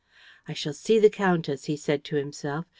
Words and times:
"I 0.47 0.53
shall 0.53 0.73
see 0.73 0.97
the 0.97 1.11
countess," 1.11 1.65
he 1.65 1.77
said 1.77 2.03
to 2.05 2.15
himself. 2.15 2.65